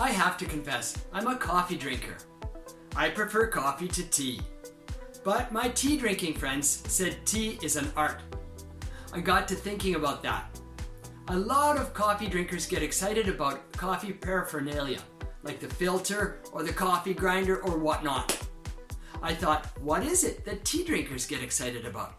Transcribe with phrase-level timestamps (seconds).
[0.00, 2.16] I have to confess, I'm a coffee drinker.
[2.96, 4.40] I prefer coffee to tea.
[5.24, 8.22] But my tea drinking friends said tea is an art.
[9.12, 10.58] I got to thinking about that.
[11.28, 15.00] A lot of coffee drinkers get excited about coffee paraphernalia,
[15.42, 18.38] like the filter or the coffee grinder or whatnot.
[19.22, 22.14] I thought, what is it that tea drinkers get excited about?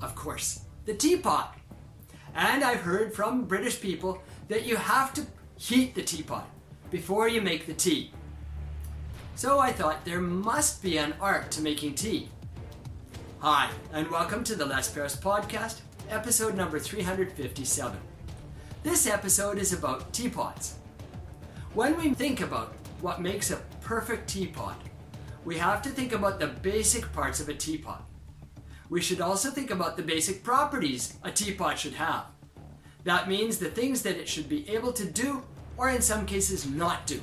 [0.00, 1.58] Of course, the teapot.
[2.36, 5.26] And I've heard from British people that you have to
[5.56, 6.48] heat the teapot
[6.90, 8.10] before you make the tea.
[9.36, 12.28] So I thought there must be an art to making tea.
[13.38, 15.80] Hi, and welcome to the Les Perras podcast,
[16.10, 17.96] episode number 357.
[18.82, 20.74] This episode is about teapots.
[21.74, 24.80] When we think about what makes a perfect teapot,
[25.44, 28.04] we have to think about the basic parts of a teapot.
[28.88, 32.24] We should also think about the basic properties a teapot should have.
[33.04, 35.44] That means the things that it should be able to do,
[35.80, 37.18] or in some cases, not do.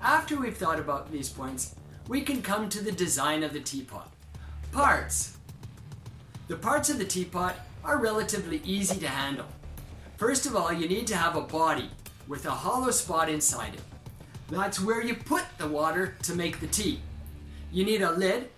[0.00, 1.74] After we've thought about these points,
[2.06, 4.08] we can come to the design of the teapot.
[4.70, 5.36] Parts.
[6.46, 9.46] The parts of the teapot are relatively easy to handle.
[10.18, 11.90] First of all, you need to have a body
[12.28, 13.82] with a hollow spot inside it.
[14.48, 17.00] That's where you put the water to make the tea.
[17.72, 18.50] You need a lid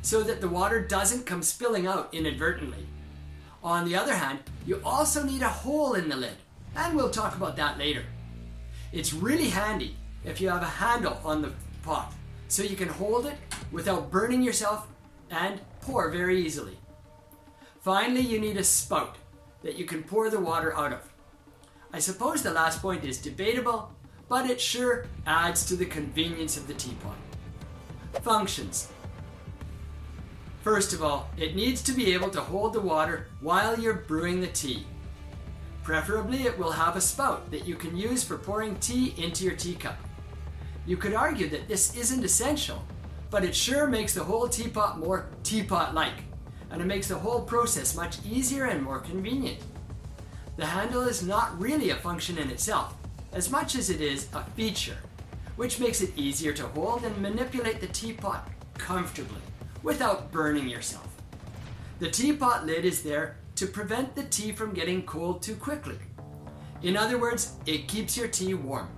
[0.00, 2.86] so that the water doesn't come spilling out inadvertently.
[3.62, 6.36] On the other hand, you also need a hole in the lid,
[6.74, 8.04] and we'll talk about that later.
[8.92, 12.12] It's really handy if you have a handle on the pot
[12.48, 13.36] so you can hold it
[13.72, 14.86] without burning yourself
[15.30, 16.78] and pour very easily.
[17.80, 19.16] Finally, you need a spout
[19.62, 21.00] that you can pour the water out of.
[21.92, 23.92] I suppose the last point is debatable,
[24.28, 27.16] but it sure adds to the convenience of the teapot.
[28.22, 28.88] Functions.
[30.62, 34.40] First of all, it needs to be able to hold the water while you're brewing
[34.40, 34.84] the tea.
[35.86, 39.54] Preferably, it will have a spout that you can use for pouring tea into your
[39.54, 39.96] teacup.
[40.84, 42.84] You could argue that this isn't essential,
[43.30, 46.24] but it sure makes the whole teapot more teapot like,
[46.72, 49.60] and it makes the whole process much easier and more convenient.
[50.56, 52.96] The handle is not really a function in itself,
[53.32, 54.98] as much as it is a feature,
[55.54, 59.42] which makes it easier to hold and manipulate the teapot comfortably
[59.84, 61.06] without burning yourself.
[62.00, 65.98] The teapot lid is there to prevent the tea from getting cold too quickly.
[66.82, 68.88] In other words, it keeps your tea warm.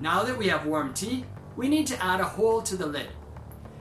[0.00, 1.24] Now that we have warm tea,
[1.56, 3.08] we need to add a hole to the lid.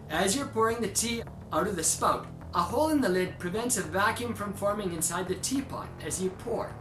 [0.10, 1.24] As you're pouring the tea
[1.54, 5.28] out of the spout, a hole in the lid prevents a vacuum from forming inside
[5.28, 6.74] the teapot as you pour.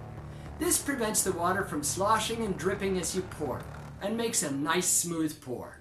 [0.59, 3.61] This prevents the water from sloshing and dripping as you pour
[4.03, 5.79] and makes a nice smooth pour.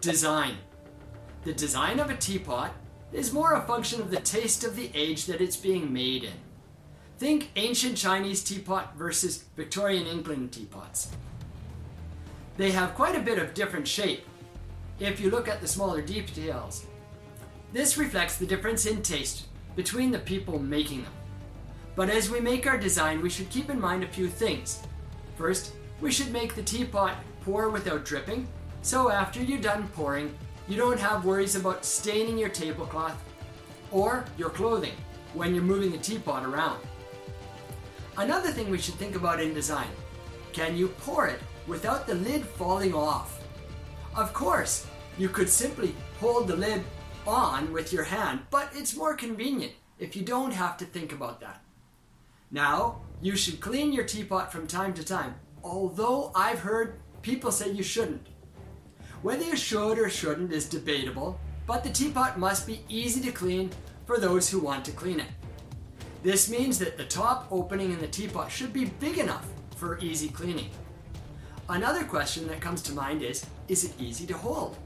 [0.00, 0.56] Design
[1.44, 2.72] The design of a teapot
[3.12, 6.32] is more a function of the taste of the age that it's being made in.
[7.18, 11.10] Think ancient Chinese teapot versus Victorian England teapots.
[12.56, 14.24] They have quite a bit of different shape
[14.98, 16.86] if you look at the smaller details.
[17.72, 19.46] This reflects the difference in taste
[19.76, 21.12] between the people making them.
[21.96, 24.82] But as we make our design, we should keep in mind a few things.
[25.36, 28.46] First, we should make the teapot pour without dripping,
[28.82, 30.34] so after you're done pouring,
[30.70, 33.20] you don't have worries about staining your tablecloth
[33.90, 34.94] or your clothing
[35.34, 36.78] when you're moving the teapot around.
[38.16, 39.88] Another thing we should think about in design
[40.52, 43.42] can you pour it without the lid falling off?
[44.14, 44.86] Of course,
[45.18, 46.84] you could simply hold the lid
[47.26, 51.40] on with your hand, but it's more convenient if you don't have to think about
[51.40, 51.62] that.
[52.52, 57.70] Now, you should clean your teapot from time to time, although I've heard people say
[57.70, 58.28] you shouldn't.
[59.22, 63.70] Whether you should or shouldn't is debatable, but the teapot must be easy to clean
[64.06, 65.28] for those who want to clean it.
[66.22, 70.28] This means that the top opening in the teapot should be big enough for easy
[70.28, 70.70] cleaning.
[71.68, 74.78] Another question that comes to mind is is it easy to hold?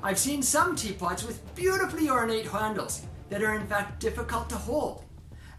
[0.00, 5.04] I've seen some teapots with beautifully ornate handles that are in fact difficult to hold.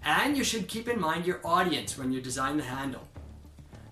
[0.04, 3.06] And you should keep in mind your audience when you design the handle.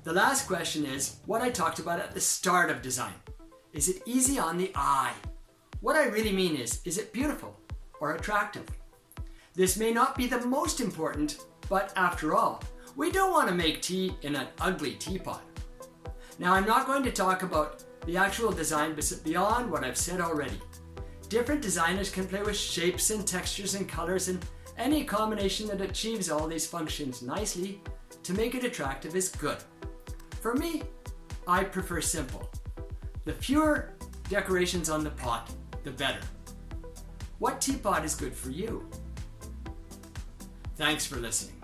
[0.05, 3.13] The last question is what I talked about at the start of design
[3.75, 5.11] is it easy on the eye?
[5.81, 7.59] What I really mean is, is it beautiful
[7.99, 8.65] or attractive?
[9.53, 12.63] This may not be the most important, but after all,
[12.95, 15.43] we don't want to make tea in an ugly teapot.
[16.39, 20.61] Now, I'm not going to talk about the actual design beyond what I've said already.
[21.27, 24.45] Different designers can play with shapes and textures and colors, and
[24.77, 27.81] any combination that achieves all these functions nicely
[28.23, 29.57] to make it attractive is good.
[30.41, 30.83] For me,
[31.45, 32.49] I prefer simple.
[33.25, 33.93] The fewer
[34.29, 35.49] decorations on the pot,
[35.83, 36.19] the better.
[37.39, 38.87] What teapot is good for you?
[40.77, 41.54] Thanks for listening.